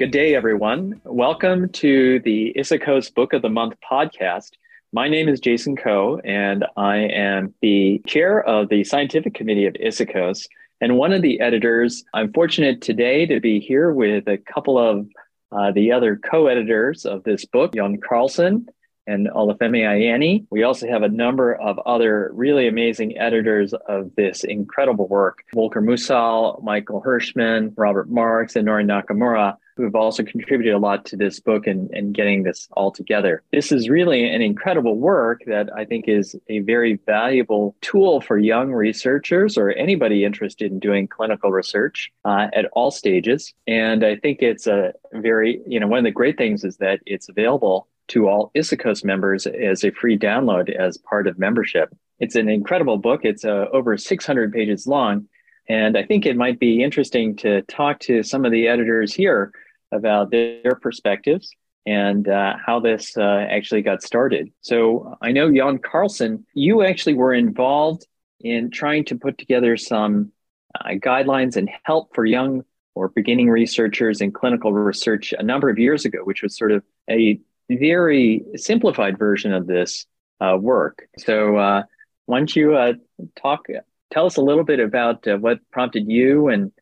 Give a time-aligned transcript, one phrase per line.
[0.00, 0.98] Good day, everyone.
[1.04, 4.52] Welcome to the ISAKOS Book of the Month podcast.
[4.94, 9.74] My name is Jason Koh, and I am the chair of the scientific committee of
[9.74, 10.46] ISAKOS
[10.80, 12.02] and one of the editors.
[12.14, 15.06] I'm fortunate today to be here with a couple of
[15.52, 18.68] uh, the other co editors of this book, Jan Karlsson
[19.06, 20.46] and Olufemi Ayeni.
[20.48, 25.82] We also have a number of other really amazing editors of this incredible work Volker
[25.82, 31.16] Musahl, Michael Hirschmann, Robert Marx, and Nori Nakamura who have also contributed a lot to
[31.16, 33.42] this book and, and getting this all together.
[33.50, 38.38] This is really an incredible work that I think is a very valuable tool for
[38.38, 43.54] young researchers or anybody interested in doing clinical research uh, at all stages.
[43.66, 47.00] And I think it's a very, you know, one of the great things is that
[47.06, 51.88] it's available to all ISAKOS members as a free download as part of membership.
[52.18, 53.20] It's an incredible book.
[53.24, 55.26] It's uh, over 600 pages long.
[55.68, 59.52] And I think it might be interesting to talk to some of the editors here
[59.92, 61.50] about their perspectives
[61.86, 64.52] and uh, how this uh, actually got started.
[64.60, 68.06] So I know Jan Karlsson, you actually were involved
[68.40, 70.32] in trying to put together some
[70.74, 75.78] uh, guidelines and help for young or beginning researchers in clinical research a number of
[75.78, 80.06] years ago, which was sort of a very simplified version of this
[80.40, 81.06] uh, work.
[81.18, 81.82] So uh,
[82.26, 82.94] why don't you uh,
[83.40, 83.66] talk,
[84.10, 86.72] tell us a little bit about what prompted you and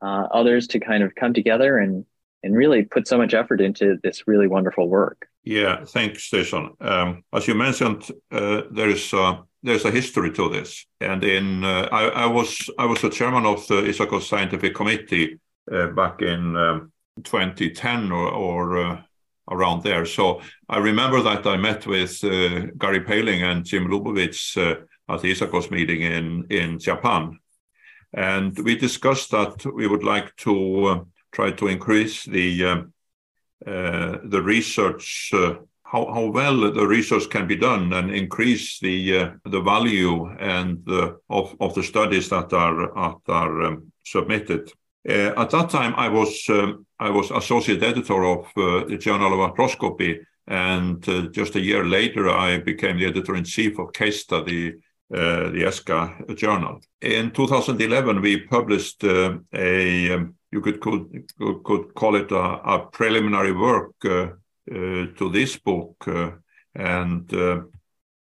[0.00, 2.04] others to kind of come together and
[2.42, 5.28] and really put so much effort into this really wonderful work.
[5.44, 6.70] Yeah, thanks, Jason.
[6.80, 9.12] Um, as you mentioned, uh, there is
[9.62, 13.46] there's a history to this, and in uh, I, I, was I was the chairman
[13.46, 15.38] of the ISAKOS Scientific Committee
[15.70, 19.02] uh, back in um, 2010 or, or uh,
[19.50, 20.04] around there.
[20.04, 24.80] So I remember that I met with uh, Gary Poehling and Jim Lubowitz uh,
[25.12, 27.38] at the ISAKOS meeting in in Japan,
[28.12, 32.92] and we discussed that we would like to try to increase the um,
[33.66, 35.54] uh, the research uh,
[35.92, 40.84] how, how well the research can be done and increase the uh, the value and
[40.86, 44.72] the, of, of the studies that are that are um, submitted.
[45.08, 49.34] Uh, at that time, I was um, I was associate editor of uh, the Journal
[49.34, 53.92] of Arthroscopy, and uh, just a year later, I became the editor in chief of
[53.92, 54.74] Case Study,
[55.10, 56.80] the ESSKA journal.
[57.02, 61.32] In 2011, we published a um, you could could,
[61.64, 64.28] could call it a, a preliminary work uh,
[64.70, 66.32] uh, to this book, uh,
[66.74, 67.62] and uh,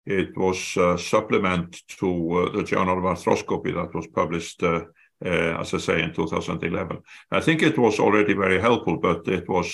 [0.06, 5.78] it was a supplement to uh, the Journal of Arthroscopy that was published, as I
[5.78, 7.00] say, in 2011.
[7.32, 9.70] I think it was already very helpful, but it was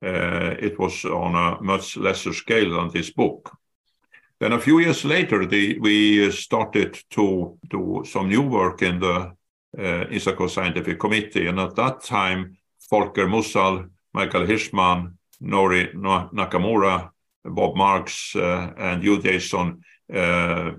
[0.00, 3.50] it was on a much lesser scale than this book.
[4.40, 9.32] Then a few years later, the, we started to do some new work in the
[9.78, 11.46] uh, Scientific Committee.
[11.46, 12.56] And at that time,
[12.90, 15.12] Volker Musahl, Michael Hirschmann,
[15.42, 17.10] Nori Nakamura,
[17.44, 20.72] Bob Marx, uh, and you, Jason, uh,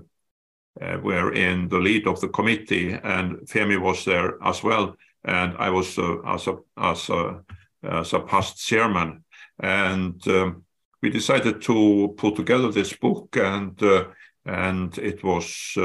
[0.80, 4.96] uh, were in the lead of the committee, and Femi was there as well.
[5.24, 7.40] And I was uh, as, a, as, a,
[7.82, 9.24] as a past chairman.
[9.58, 10.64] And um,
[11.02, 14.04] we decided to put together this book, and, uh,
[14.46, 15.76] and it was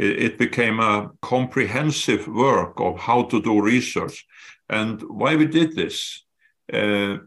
[0.00, 4.26] it became a comprehensive work of how to do research.
[4.68, 6.24] And why we did this?
[6.72, 7.18] Uh,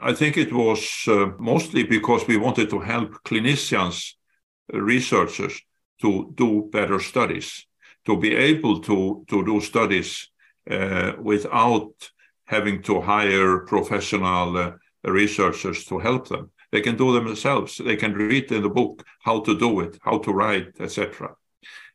[0.00, 4.14] I think it was uh, mostly because we wanted to help clinicians,
[4.72, 5.60] researchers,
[6.00, 7.66] to do better studies,
[8.06, 10.30] to be able to, to do studies
[10.70, 11.92] uh, without
[12.46, 14.72] having to hire professional uh,
[15.04, 16.50] researchers to help them.
[16.72, 17.76] They can do them themselves.
[17.76, 21.36] They can read in the book how to do it, how to write, etc.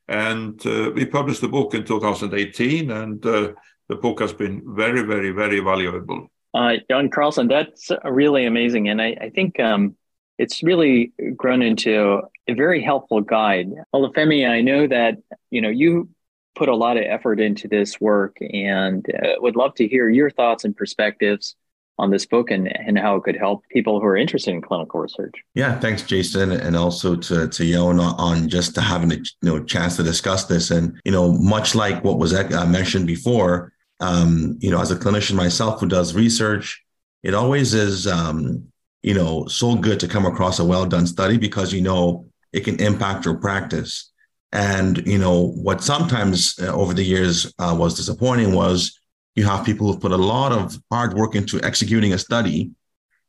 [0.10, 3.54] And uh, we published the book in 2018, and uh,
[3.88, 6.32] the book has been very, very, very valuable.
[6.52, 8.90] Uh, Jan Karlsson, that's really amazing.
[8.90, 9.96] And I, I think um,
[10.40, 13.70] it's really grown into a very helpful guide.
[13.94, 15.20] Olufemi, I know that
[15.52, 16.10] you know you
[16.56, 20.32] put a lot of effort into this work and uh, would love to hear your
[20.32, 21.56] thoughts and perspectives
[22.00, 25.00] on this book and, and how it could help people who are interested in clinical
[25.02, 25.34] research.
[25.54, 29.98] Yeah, thanks, Jason, and also to to Yon on just having a you know chance
[29.98, 30.72] to discuss this.
[30.72, 34.96] And you know, much like what was uh, mentioned before, um, you know, as a
[34.96, 36.82] clinician myself who does research,
[37.22, 38.64] it always is um,
[39.04, 42.62] you know so good to come across a well done study because you know it
[42.62, 44.12] can impact your practice.
[44.52, 49.00] And you know what sometimes uh, over the years uh, was disappointing was
[49.36, 52.72] you have people who've put a lot of hard work into executing a study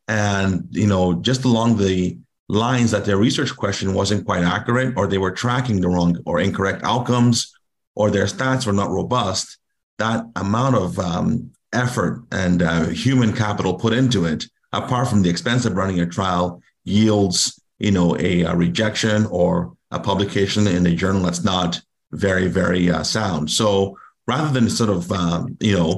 [0.09, 2.19] and you know just along the
[2.49, 6.41] lines that their research question wasn't quite accurate or they were tracking the wrong or
[6.41, 7.55] incorrect outcomes
[7.95, 9.59] or their stats were not robust
[10.01, 15.31] that amount of um, effort and uh, human capital put into it, apart from the
[15.31, 20.87] expense of running a trial, yields you know a, a rejection or a publication in
[20.87, 21.81] a journal that's not
[22.13, 23.51] very very uh, sound.
[23.51, 23.97] So
[24.31, 25.93] rather than sort of um, you know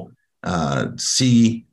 [0.51, 1.65] uh, see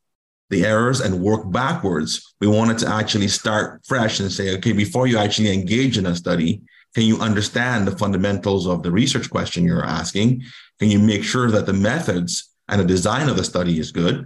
[0.50, 2.10] the errors and work backwards,
[2.40, 6.14] we wanted to actually start fresh and say, okay, before you actually engage in a
[6.24, 6.60] study,
[6.94, 10.42] can you understand the fundamentals of the research question you're asking?
[10.80, 14.16] Can you make sure that the methods and the design of the study is good?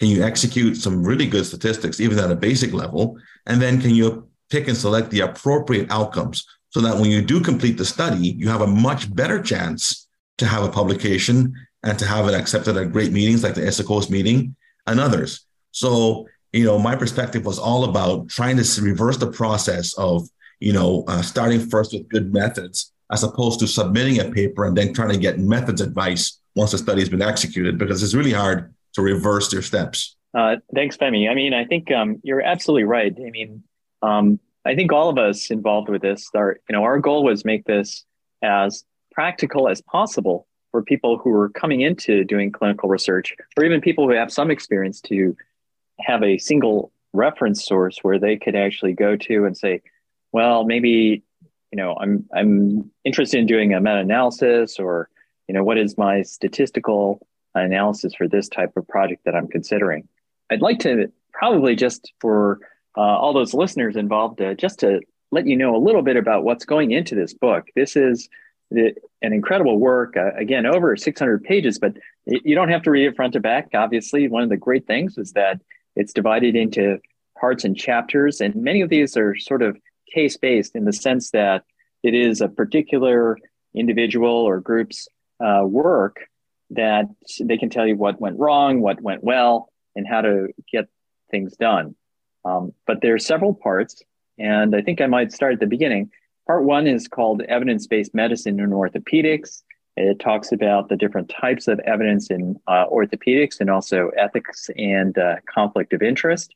[0.00, 3.18] Can you execute some really good statistics, even at a basic level?
[3.46, 7.40] And then can you pick and select the appropriate outcomes so that when you do
[7.40, 10.08] complete the study, you have a much better chance
[10.38, 11.54] to have a publication
[11.84, 15.46] and to have it accepted at great meetings like the ISAKOS meeting and others.
[15.70, 20.28] So, you know, my perspective was all about trying to reverse the process of,
[20.60, 24.76] you know, uh, starting first with good methods as opposed to submitting a paper and
[24.76, 28.32] then trying to get methods advice once the study has been executed because it's really
[28.32, 30.16] hard to reverse your steps.
[30.32, 31.30] Uh, thanks, Femi.
[31.30, 33.14] I mean, I think um, you're absolutely right.
[33.14, 33.62] I mean,
[34.02, 37.44] um, I think all of us involved with this, our, you know, our goal was
[37.44, 38.04] make this
[38.42, 43.80] as practical as possible for people who are coming into doing clinical research, or even
[43.80, 45.36] people who have some experience to
[46.00, 49.80] have a single reference source where they could actually go to and say,
[50.32, 51.22] well, maybe,
[51.70, 55.08] you know, I'm I'm interested in doing a meta-analysis or,
[55.46, 57.24] you know, what is my statistical
[57.54, 60.08] analysis for this type of project that I'm considering.
[60.50, 62.58] I'd like to probably just for
[62.98, 66.42] uh, all those listeners involved, uh, just to let you know a little bit about
[66.42, 67.68] what's going into this book.
[67.76, 68.28] This is
[68.76, 73.16] an incredible work, uh, again, over 600 pages, but you don't have to read it
[73.16, 73.68] front to back.
[73.74, 75.60] Obviously, one of the great things is that
[75.96, 76.98] it's divided into
[77.38, 79.76] parts and chapters, and many of these are sort of
[80.12, 81.64] case based in the sense that
[82.02, 83.38] it is a particular
[83.74, 85.08] individual or group's
[85.44, 86.28] uh, work
[86.70, 87.06] that
[87.40, 90.88] they can tell you what went wrong, what went well, and how to get
[91.30, 91.94] things done.
[92.44, 94.02] Um, but there are several parts,
[94.38, 96.10] and I think I might start at the beginning.
[96.46, 99.62] Part one is called Evidence Based Medicine in Orthopedics.
[99.96, 105.16] It talks about the different types of evidence in uh, orthopedics and also ethics and
[105.16, 106.54] uh, conflict of interest.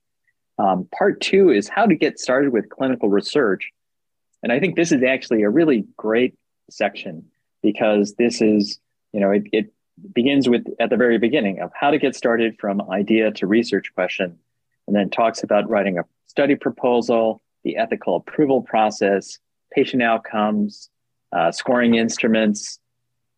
[0.58, 3.70] Um, part two is how to get started with clinical research.
[4.42, 6.34] And I think this is actually a really great
[6.68, 7.24] section
[7.62, 8.78] because this is,
[9.12, 9.72] you know, it, it
[10.14, 13.92] begins with at the very beginning of how to get started from idea to research
[13.94, 14.38] question,
[14.86, 19.38] and then talks about writing a study proposal, the ethical approval process,
[19.72, 20.90] patient outcomes,
[21.32, 22.78] uh, scoring instruments,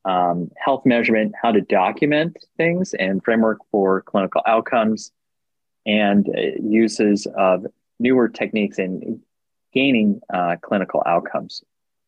[0.05, 5.12] um, health measurement, how to document things, and framework for clinical outcomes,
[5.87, 7.67] and uh, uses of
[7.99, 9.21] newer techniques in
[9.73, 11.62] gaining uh, clinical outcomes.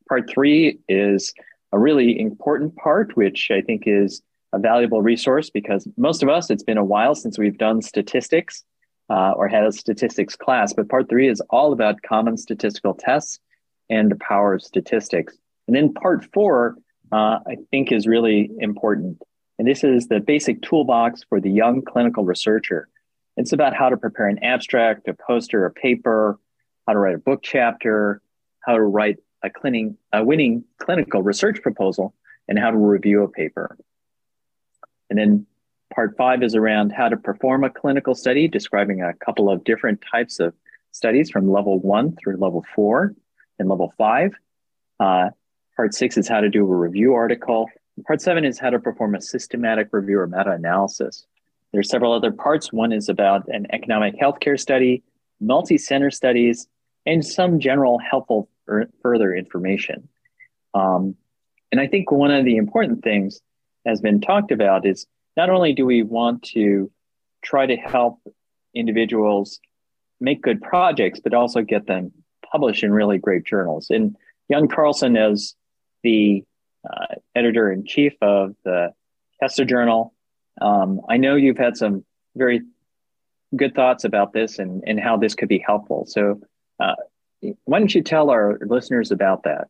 [0.08, 1.32] Part three is
[1.72, 4.22] a really important part, which I think is
[4.52, 8.64] a valuable resource because most of us, it's been a while since we've done statistics
[9.08, 10.72] uh, or had a statistics class.
[10.72, 13.38] But part three is all about common statistical tests
[13.92, 15.36] and the power of statistics.
[15.66, 16.76] And then part four
[17.12, 19.20] uh, I think is really important.
[19.58, 22.88] And this is the basic toolbox for the young clinical researcher.
[23.36, 26.38] It's about how to prepare an abstract, a poster, a paper,
[26.86, 28.22] how to write a book chapter,
[28.60, 32.14] how to write a, cleaning, a winning clinical research proposal,
[32.48, 33.76] and how to review a paper.
[35.10, 35.46] And then
[35.94, 40.02] part five is around how to perform a clinical study, describing a couple of different
[40.10, 40.54] types of
[40.92, 43.14] studies from level one through level four
[43.58, 44.32] and level five.
[45.00, 45.30] Uh,
[45.76, 47.68] Part six is how to do a review article.
[48.06, 51.26] Part seven is how to perform a systematic review or meta analysis.
[51.72, 52.72] There are several other parts.
[52.72, 55.02] One is about an economic healthcare study,
[55.40, 56.66] multi center studies,
[57.06, 58.48] and some general helpful
[59.02, 60.08] further information.
[60.74, 61.16] Um,
[61.70, 63.40] and I think one of the important things
[63.86, 65.06] has been talked about is
[65.36, 66.90] not only do we want to
[67.42, 68.20] try to help
[68.74, 69.58] individuals
[70.20, 72.12] make good projects, but also get them
[72.52, 73.88] published in really great journals.
[73.90, 74.14] And
[74.48, 75.56] Young Karlsson, is
[76.02, 76.44] the
[76.88, 78.92] uh, editor in chief of the
[79.40, 80.14] Kessler Journal.
[80.60, 82.04] Um, I know you've had some
[82.36, 82.60] very
[83.56, 86.04] good thoughts about this and, and how this could be helpful.
[86.06, 86.40] So,
[86.78, 86.94] uh,
[87.64, 89.68] why don't you tell our listeners about that?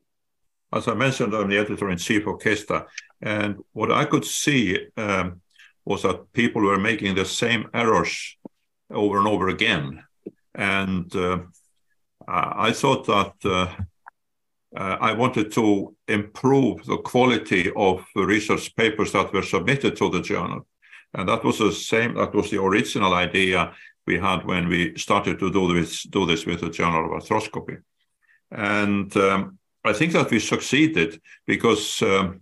[0.75, 2.87] As I mentioned, I'm the editor in chief of Kessler,
[3.21, 5.41] and what I could see um,
[5.85, 8.37] was that people were making the same errors
[8.91, 10.05] over and over again.
[10.55, 11.39] And uh,
[12.35, 13.69] I thought that uh,
[14.75, 20.09] uh, I wanted to improve the quality of the research papers that were submitted to
[20.09, 20.67] the journal.
[21.13, 23.75] And that was the same, that was the original idea
[24.07, 27.83] we had when we started to do this, do this with the Journal of Arthroscopy.
[28.51, 32.41] And um, I think that we succeeded because um,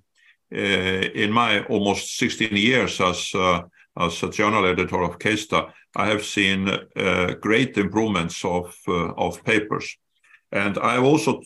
[0.54, 3.62] uh, in my almost 16 years as uh,
[3.96, 9.44] as a journal editor of KSSTA, I have seen uh, great improvements of uh, of
[9.44, 9.96] papers,
[10.52, 11.42] and I also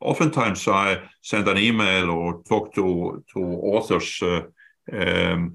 [0.00, 4.42] oftentimes I send an email or talk to to authors, uh,
[4.92, 5.54] um,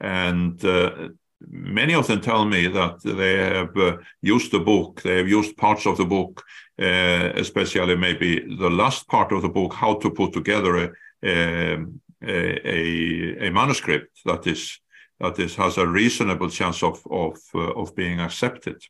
[0.00, 1.08] and uh,
[1.40, 5.56] many of them tell me that they have uh, used the book, they have used
[5.56, 6.44] parts of the book,
[6.80, 12.00] uh, especially maybe the last part of the book, how to put together a, um,
[12.22, 14.80] a, a, a manuscript that is
[15.20, 18.82] that this has a reasonable chance of of uh, of being accepted.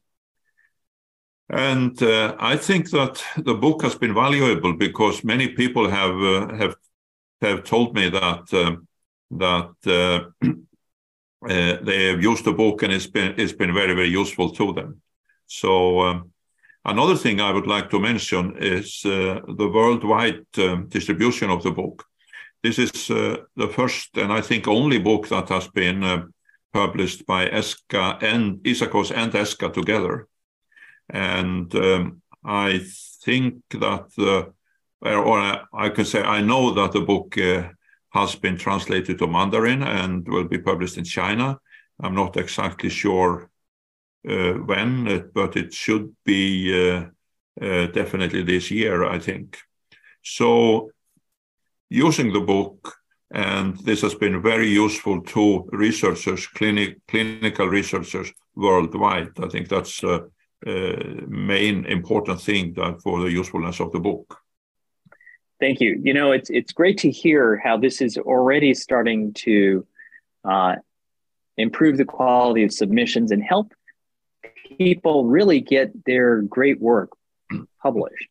[1.50, 6.54] And uh, I think that the book has been valuable because many people have uh,
[6.56, 6.76] have
[7.40, 8.86] have told me that um,
[9.30, 10.46] that uh,
[11.48, 14.72] uh, they have used the book and it's been it's been very very useful to
[14.74, 15.00] them.
[15.46, 16.32] So um,
[16.84, 21.70] another thing I would like to mention is uh, the worldwide um, distribution of the
[21.70, 22.04] book.
[22.68, 26.24] This is uh, the first and I think only book that has been uh,
[26.74, 30.28] published by ESSKA and ISAKOS and ESSKA together.
[31.08, 32.80] And um, I
[33.24, 34.08] think that,
[35.00, 35.38] or
[35.72, 37.70] I can say, I know that the book uh,
[38.10, 41.58] has been translated to Mandarin and will be published in China.
[41.98, 43.48] I'm not exactly sure
[44.28, 46.44] uh, when, but it should be
[46.74, 47.06] uh,
[47.62, 49.56] uh, definitely this year, I think.
[50.22, 50.90] So
[51.90, 52.94] using the book,
[53.30, 59.30] and this has been very useful to researchers, clinic, clinical researchers worldwide.
[59.42, 60.30] I think that's the
[60.66, 64.38] uh, main important thing that for the usefulness of the book.
[65.60, 66.00] Thank you.
[66.02, 69.86] You know, it's it's great to hear how this is already starting to
[70.44, 70.76] uh,
[71.56, 73.72] improve the quality of submissions and help
[74.78, 77.10] people really get their great work
[77.82, 78.28] published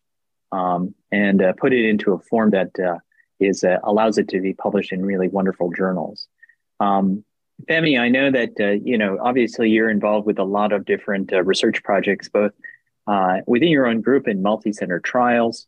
[0.52, 2.98] um, and uh, put it into a form that uh,
[3.40, 6.28] is uh, allows it to be published in really wonderful journals.
[6.80, 7.24] Um,
[7.68, 11.34] Femi, I know that uh, you know obviously you're involved with a lot of different
[11.34, 12.52] uh, research projects, both
[13.08, 15.66] uh, within your own group and multi-center trials,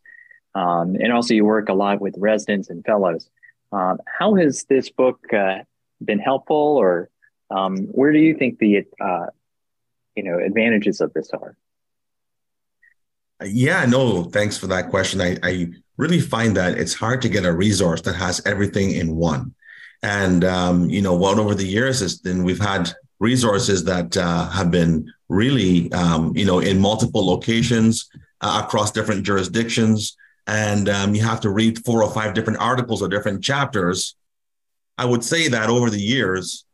[0.54, 3.28] um, and also you work a lot with residents and fellows.
[3.72, 5.58] Um, how has this book uh,
[6.04, 7.10] been helpful, or
[7.50, 9.26] um, where do you think the uh,
[10.14, 11.56] you know advantages of this are?
[13.44, 15.20] Yeah, no, thanks for that question.
[15.20, 19.16] I, I really find that it's hard to get a resource that has everything in
[19.16, 19.54] one.
[20.02, 24.48] And um, you know, what over the years is then we've had resources that uh,
[24.48, 28.08] have been really um, you know in multiple locations
[28.40, 30.16] uh, across different jurisdictions,
[30.46, 34.16] and um, you have to read four or five different articles or different chapters.
[34.96, 36.64] I would say that over the years,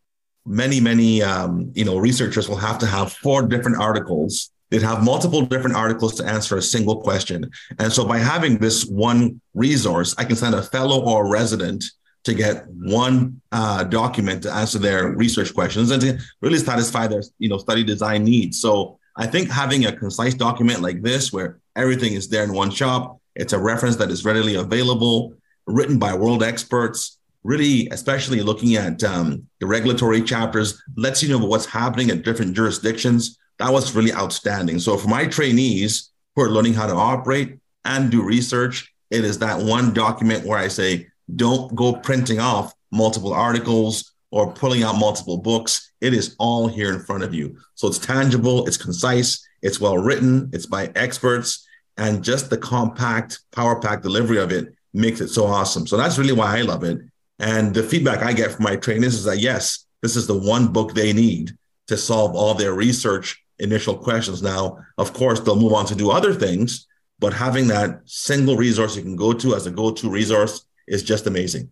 [0.45, 5.05] many many um, you know researchers will have to have four different articles They'd have
[5.05, 7.51] multiple different articles to answer a single question.
[7.79, 11.85] And so by having this one resource, I can send a fellow or a resident
[12.25, 17.23] to get one uh, document to answer their research questions and to really satisfy their
[17.39, 18.61] you know study design needs.
[18.61, 22.71] So I think having a concise document like this, where everything is there in one
[22.71, 25.35] shop, it's a reference that is readily available,
[25.67, 31.47] written by world experts, really, especially looking at um, the regulatory chapters, lets you know
[31.47, 34.79] what's happening at different jurisdictions that was really outstanding.
[34.79, 39.39] So for my trainees who are learning how to operate and do research, it is
[39.39, 44.99] that one document where I say, don't go printing off multiple articles or pulling out
[44.99, 45.93] multiple books.
[46.01, 47.57] It is all here in front of you.
[47.75, 53.41] So it's tangible, it's concise, it's well written, it's by experts, and just the compact,
[53.53, 55.87] power pack delivery of it makes it so awesome.
[55.87, 56.99] So that's really why I love it.
[57.39, 60.69] And the feedback I get from my trainees is that yes, this is the one
[60.69, 61.57] book they need
[61.89, 64.43] to solve all their research initial questions.
[64.43, 66.87] Now, of course, they'll move on to do other things,
[67.19, 71.03] but having that single resource you can go to as a go to resource is
[71.03, 71.71] just amazing.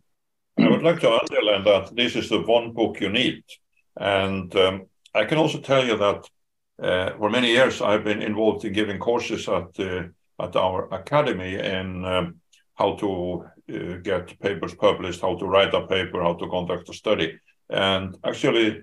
[0.59, 3.43] I would like to underline that this is the one book you need.
[3.97, 6.29] And um, I can also tell you that
[6.83, 10.05] uh, for many years I've been involved in giving courses at, uh,
[10.41, 12.41] at our academy in um,
[12.75, 16.93] how to uh, get papers published, how to write a paper, how to conduct a
[16.93, 17.39] study.
[17.71, 18.83] And actually,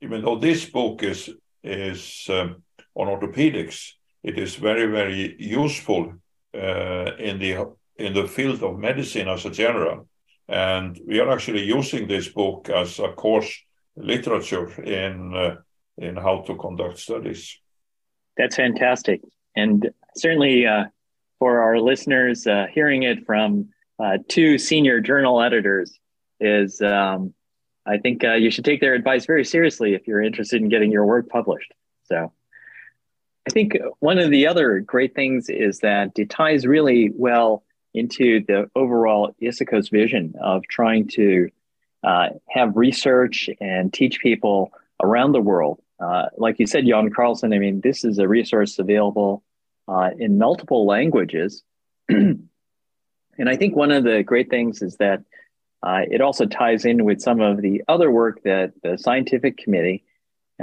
[0.00, 1.30] even though this book is
[1.62, 2.62] is um,
[2.94, 3.92] on orthopedics.
[4.22, 6.14] It is very, very useful
[6.54, 10.08] uh, in the in the field of medicine as a general.
[10.48, 13.52] And we are actually using this book as a course
[13.96, 15.56] literature in uh,
[15.96, 17.58] in how to conduct studies.
[18.36, 19.20] That's fantastic,
[19.56, 20.84] and certainly uh,
[21.38, 25.98] for our listeners, uh, hearing it from uh, two senior journal editors
[26.40, 27.34] is um,
[27.88, 30.92] I think uh, you should take their advice very seriously if you're interested in getting
[30.92, 31.72] your work published.
[32.04, 32.32] So,
[33.46, 37.64] I think one of the other great things is that it ties really well
[37.94, 41.48] into the overall ISAKOS vision of trying to
[42.04, 44.70] uh, have research and teach people
[45.02, 45.80] around the world.
[45.98, 49.42] Uh, like you said, Jan Karlsson, I mean, this is a resource available
[49.88, 51.62] uh, in multiple languages.
[52.08, 52.48] and
[53.46, 55.22] I think one of the great things is that
[55.82, 60.04] uh, it also ties in with some of the other work that the scientific committee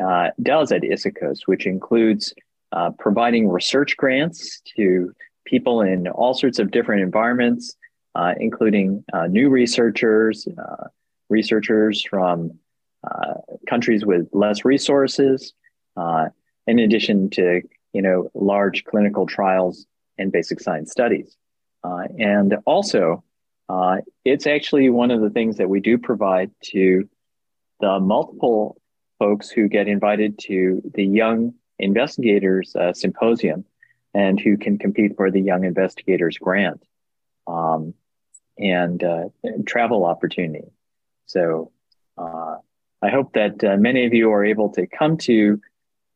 [0.01, 2.33] uh, does at ISAKOS, which includes
[2.73, 5.13] uh, providing research grants to
[5.45, 7.75] people in all sorts of different environments,
[8.15, 10.87] uh, including uh, new researchers, uh,
[11.29, 12.51] researchers from
[13.69, 15.53] countries with less resources,
[16.67, 17.61] in addition to
[17.93, 19.85] you know large clinical trials
[20.17, 21.37] and basic science studies.
[21.83, 23.23] and also,
[24.23, 27.09] it's actually one of the things that we do provide to
[27.79, 28.77] the multiple
[29.19, 33.65] folks who get invited to the Young Investigators uh, Symposium
[34.13, 36.81] and who can compete for the Young Investigators Grant
[37.47, 37.93] um,
[38.57, 39.25] and, uh,
[39.65, 40.71] travel opportunity.
[41.25, 41.71] So
[42.17, 42.55] uh,
[43.01, 45.59] I hope that uh, many of you are able to come to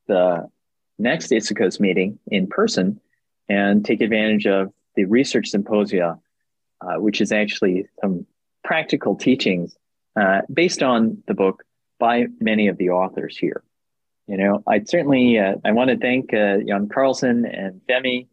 [0.07, 0.49] the
[0.97, 2.99] next ISAKOS meeting in person
[3.47, 6.17] and take advantage of the research symposia,
[6.81, 8.25] uh, which is actually some
[8.63, 9.75] practical teachings
[10.15, 11.63] uh, based on the book
[11.99, 13.63] by many of the authors here.
[14.27, 18.27] You know, I certainly uh, I want to thank uh, Jan Karlsson and Femi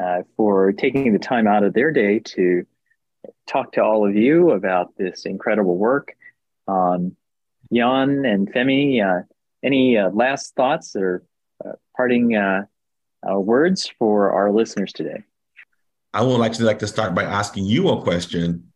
[0.00, 2.64] uh, for taking the time out of their day to
[3.46, 6.14] talk to all of you about this incredible work.
[6.68, 7.16] Um,
[7.72, 9.24] Jan and Femi, uh,
[9.62, 11.24] any uh, last thoughts or
[11.64, 12.38] uh, parting
[13.24, 15.24] words for our listeners today?
[16.12, 18.72] I would actually like to start by asking you a question,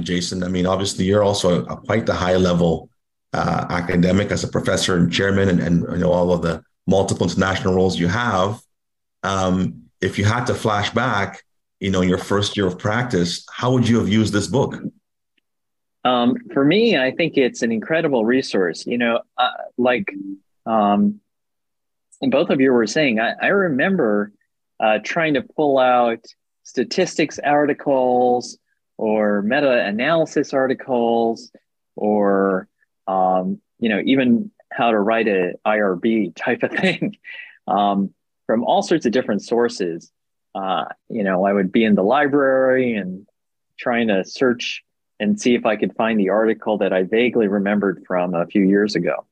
[0.00, 0.42] Jason.
[0.42, 2.90] I mean, obviously, you're also a, quite the high level
[3.32, 7.26] uh, academic as a professor and chairman and, and you know all of the multiple
[7.26, 8.60] international roles you have.
[9.22, 11.42] Um, if you had to flash back
[11.80, 14.76] you know your first year of practice how would you have used this book?
[16.04, 18.86] Um, for me i think it's an incredible resource.
[18.86, 20.12] You know uh, like
[20.64, 21.20] um,
[22.22, 24.32] both of you were saying i, I remember
[24.78, 26.24] uh, trying to pull out
[26.66, 28.58] statistics articles
[28.98, 31.52] or meta-analysis articles
[31.94, 32.68] or
[33.06, 37.16] um, you know, even how to write a IRB type of thing
[37.68, 38.12] um,
[38.46, 40.10] from all sorts of different sources.
[40.56, 43.28] Uh, you know, I would be in the library and
[43.78, 44.82] trying to search
[45.20, 48.62] and see if I could find the article that I vaguely remembered from a few
[48.62, 49.24] years ago.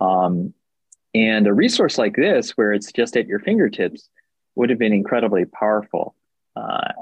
[0.00, 0.54] Um,
[1.14, 4.08] and a resource like this, where it's just at your fingertips,
[4.54, 6.14] would have been incredibly powerful.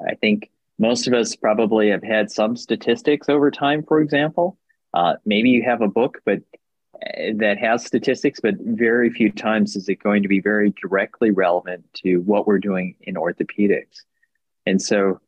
[0.09, 4.59] I think most of us probably have had some statistics over time, for example,
[4.95, 6.39] uh, maybe you have a book, but
[6.95, 11.31] uh, that has statistics, but very few times is it going to be very directly
[11.31, 14.03] relevant to what we're doing in orthopedics.
[14.65, 15.21] And so,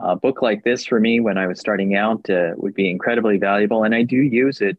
[0.00, 3.38] a book like this for me, when I was starting out, uh, would be incredibly
[3.38, 3.84] valuable.
[3.84, 4.76] And I do use it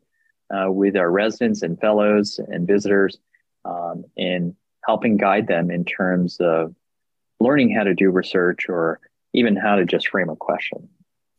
[0.54, 3.18] uh, with our residents and fellows and visitors
[3.64, 4.56] um, in
[4.86, 6.76] helping guide them in terms of
[7.40, 9.00] learning how to do research or
[9.36, 10.90] even how to just frame a question.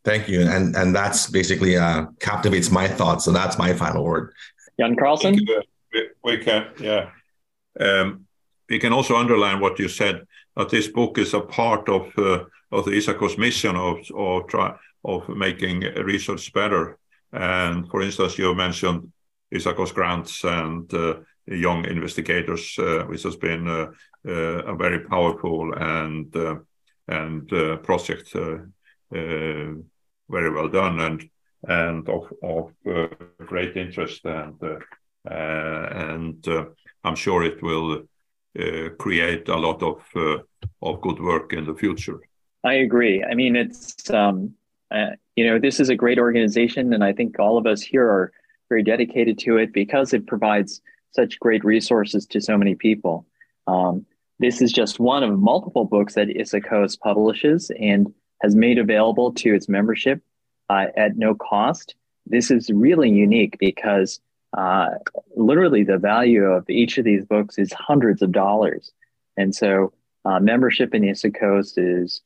[0.04, 0.40] Thank you.
[0.42, 3.24] And and that's basically uh, captivates my thoughts.
[3.24, 4.32] So that's my final word.
[4.78, 5.35] Jan Karlsson?
[5.92, 7.11] We, we can, yeah.
[7.80, 8.26] Um,
[8.68, 12.44] we can also underline what you said that this book is a part of uh,
[12.70, 16.98] of the ISAKOS mission of of try, of making research better.
[17.32, 19.12] And for instance, you mentioned
[19.54, 21.14] ISAKOS grants and uh,
[21.46, 23.87] young investigators, uh, which has been uh,
[24.26, 26.56] uh, a very powerful and uh,
[27.09, 28.35] and the project
[30.29, 31.29] very well done and
[31.69, 33.09] and of of uh,
[33.47, 34.79] great interest and uh,
[35.29, 36.47] uh, and
[37.05, 38.03] I'm sure it will
[38.99, 40.03] create a lot of
[40.83, 42.21] of good work in the future.
[42.64, 43.23] I agree.
[43.23, 44.55] I mean, it's um,
[45.35, 48.33] you know this is a great organization, and I think all of us here are
[48.69, 50.81] very dedicated to it because it provides
[51.12, 53.27] such great resources to so many people.
[53.66, 54.07] Um,
[54.38, 59.55] this is just one of multiple books that ISAKOS publishes, and has made available to
[59.55, 60.22] its membership
[60.68, 61.94] uh, at no cost.
[62.27, 64.20] This is really unique because
[64.57, 64.88] uh,
[65.37, 68.92] literally the value of each of these books is hundreds of dollars.
[69.37, 69.92] And so
[70.25, 72.20] uh, membership in ISAKOS is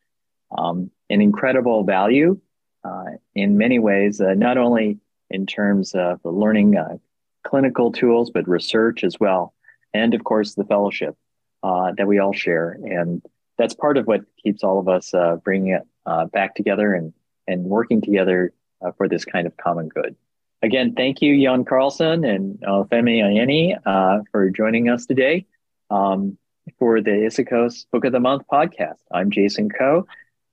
[0.57, 2.41] um, an incredible value
[2.85, 4.99] uh, in many ways, uh, not only
[5.31, 6.97] in terms of learning uh,
[7.45, 9.55] clinical tools, but research as well.
[9.95, 11.17] And of course, the fellowship
[11.63, 12.79] that we all share.
[12.83, 13.23] And
[13.59, 15.13] that's part of what keeps all of us
[15.45, 17.13] bringing it uh, back together and,
[17.47, 20.17] and working together uh, for this kind of common good.
[20.63, 25.47] Again, thank you, Jan Karlsson and uh, Femi Ayeni, uh, for joining us today
[25.91, 26.37] um,
[26.79, 28.99] for the ISAKOS Book of the Month podcast.
[29.11, 30.07] I'm Jason Koh,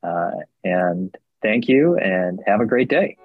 [0.04, 0.32] uh,
[0.63, 3.17] and thank you and have a great day.